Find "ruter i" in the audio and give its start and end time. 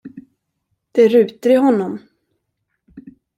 1.09-1.55